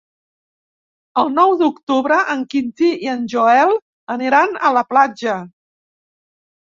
[1.23, 3.75] El nou d'octubre en Quintí i en Joel
[4.17, 5.37] aniran a la platja.